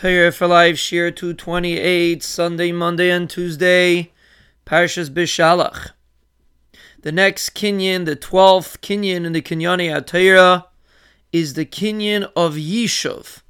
[0.00, 4.12] Torah for Life, Shiur 228, Sunday, Monday, and Tuesday,
[4.64, 5.90] Parshas Beshalach.
[7.02, 10.64] The next Kinyan, the 12th Kinyan in the Kinyanei HaTorah,
[11.34, 13.42] is the Kinyan of Yishuv,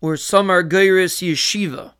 [0.00, 1.94] or some are Gairis Yeshiva.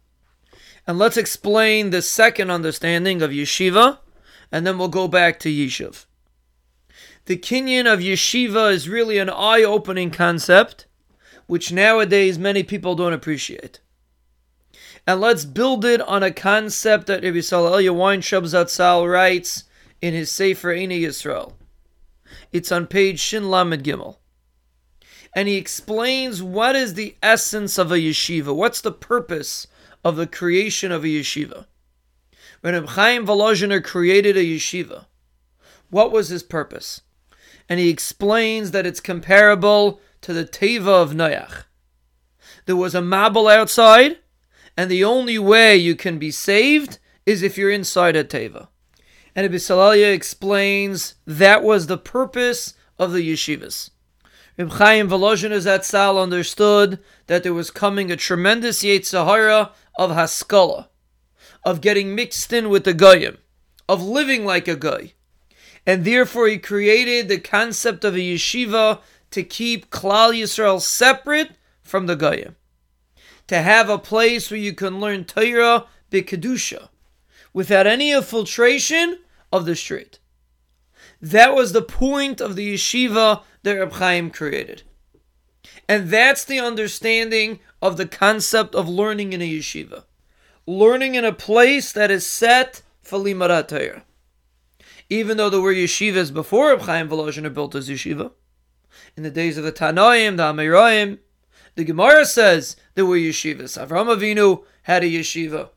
[0.86, 3.98] And let's explain the second understanding of Yeshiva,
[4.52, 6.04] and then we'll go back to Yishuv.
[7.24, 10.86] The Kinyan of Yeshiva is really an eye opening concept
[11.50, 13.80] which nowadays many people don't appreciate.
[15.04, 19.64] And let's build it on a concept that Rabbi Salah Weinshub Zatzal writes
[20.00, 21.54] in his Sefer Eini Yisrael.
[22.52, 24.18] It's on page Shin Lamed Gimel.
[25.34, 29.66] And he explains what is the essence of a yeshiva, what's the purpose
[30.04, 31.66] of the creation of a yeshiva.
[32.60, 35.06] When Chaim Volozhiner created a yeshiva,
[35.90, 37.00] what was his purpose?
[37.68, 41.64] And he explains that it's comparable to the Teva of Noach.
[42.66, 44.18] There was a Mabul outside,
[44.76, 48.68] and the only way you can be saved is if you're inside a Teva.
[49.34, 53.90] And Ibn explains that was the purpose of the yeshivas.
[54.58, 60.90] Reb Chaim Volozhin Zatzal understood that there was coming a tremendous Yetzirah of Haskalah,
[61.64, 63.38] of getting mixed in with the Goyim,
[63.88, 65.14] of living like a Goy.
[65.86, 72.06] And therefore he created the concept of a yeshiva to keep Klal Yisrael separate from
[72.06, 72.56] the Goyim.
[73.48, 76.88] To have a place where you can learn Torah B'Kedusha
[77.52, 79.18] without any infiltration
[79.52, 80.18] of the street.
[81.20, 84.82] That was the point of the yeshiva that Reb Chaim created.
[85.88, 90.04] And that's the understanding of the concept of learning in a yeshiva.
[90.66, 94.04] Learning in a place that is set for Limarat Torah.
[95.08, 98.30] Even though there were yeshivas before Reb Chaim Volozhiner built his yeshiva,
[99.16, 101.18] in the days of the Tannaim, the Amoraim.
[101.74, 103.78] The Gemara says there were yeshivas.
[103.78, 105.70] Avraham Avinu had a yeshiva.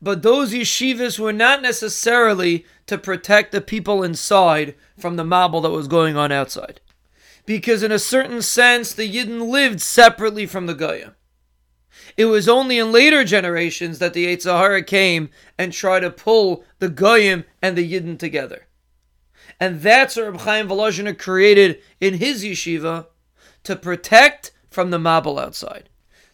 [0.00, 5.70] But those yeshivas were not necessarily to protect the people inside from the mabul that
[5.70, 6.80] was going on outside.
[7.46, 11.14] Because in a certain sense, the Yidden lived separately from the Goya.
[12.16, 16.64] It was only in later generations that the Eight Eitzahara came and tried to pull
[16.78, 18.66] the Goyim and the Yidden together.
[19.60, 23.06] And that's what Reb Chaim Volozhiner created in his yeshiva
[23.64, 25.88] to protect from the mabul outside,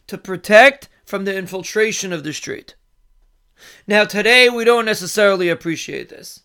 [0.06, 2.74] to protect from the infiltration of the street.
[3.86, 6.42] Now, today we don't necessarily appreciate this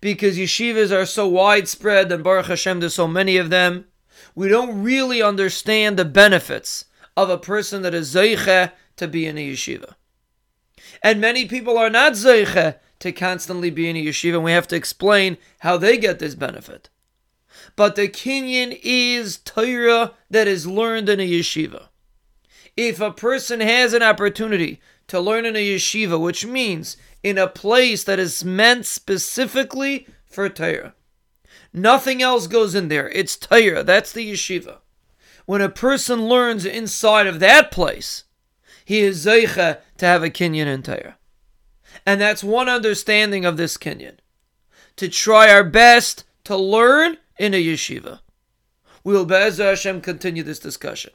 [0.00, 3.86] because yeshivas are so widespread and Baruch Hashem, there's so many of them.
[4.34, 6.86] We don't really understand the benefits
[7.16, 9.94] of a person that is zeiche to be in a yeshiva.
[11.02, 14.68] And many people are not zeiche to constantly be in a yeshiva, and we have
[14.68, 16.88] to explain how they get this benefit.
[17.76, 21.88] But the Kinyan is Torah that is learned in a yeshiva.
[22.76, 27.48] If a person has an opportunity to learn in a yeshiva, which means in a
[27.48, 30.94] place that is meant specifically for Torah,
[31.72, 33.08] nothing else goes in there.
[33.10, 33.82] It's Torah.
[33.82, 34.78] That's the yeshiva.
[35.46, 38.24] When a person learns inside of that place,
[38.84, 41.17] he is zeicha to have a Kinyan in Torah.
[42.08, 44.16] And that's one understanding of this Kinyan.
[44.96, 48.20] To try our best to learn in a yeshiva.
[49.04, 51.12] We will, Be'ezah Hashem, continue this discussion.